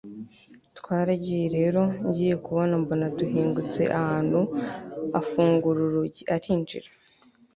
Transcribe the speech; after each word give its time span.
twaragiye 0.77 1.45
rero, 1.57 1.81
ngiye 2.07 2.35
kubona 2.45 2.73
mbona 2.83 3.05
duhingutse 3.17 3.81
ahantu 3.99 4.39
afungura 5.19 5.79
urugi 5.87 6.23
arinjira 6.35 6.89